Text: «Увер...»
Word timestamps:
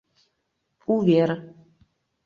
«Увер...» 0.93 1.31